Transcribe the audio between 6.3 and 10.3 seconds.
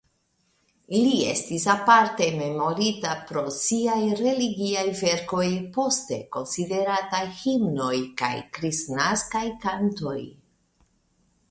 konsiderataj himnoj kaj kristnaskaj kantoj.